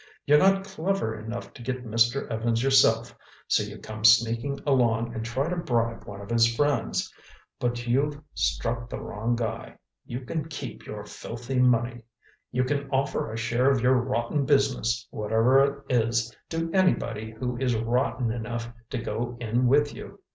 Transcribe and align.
You're 0.25 0.39
not 0.39 0.63
clever 0.63 1.13
enough 1.15 1.53
to 1.53 1.61
get 1.61 1.85
Mr. 1.85 2.27
Evans 2.27 2.63
yourself, 2.63 3.15
so 3.47 3.61
you 3.61 3.77
come 3.77 4.03
sneaking 4.03 4.59
along 4.65 5.13
and 5.13 5.23
try 5.23 5.47
to 5.47 5.55
bribe 5.55 6.05
one 6.05 6.19
of 6.21 6.31
his 6.31 6.55
friends. 6.55 7.13
But 7.59 7.85
you've 7.85 8.19
struck 8.33 8.89
the 8.89 8.99
wrong 8.99 9.35
guy. 9.35 9.77
You 10.07 10.21
can 10.21 10.47
keep 10.49 10.87
your 10.87 11.05
filthy 11.05 11.59
money. 11.59 12.01
You 12.51 12.63
can 12.63 12.89
offer 12.89 13.31
a 13.31 13.37
share 13.37 13.69
of 13.69 13.81
your 13.81 13.93
rotten 13.97 14.43
business, 14.43 15.05
whatever 15.11 15.63
it 15.87 15.95
is, 15.95 16.35
to 16.49 16.71
anybody 16.73 17.35
who 17.39 17.57
is 17.57 17.75
rotten 17.75 18.31
enough 18.31 18.71
to 18.89 18.97
go 18.97 19.37
in 19.39 19.67
with 19.67 19.93
you. 19.93 20.17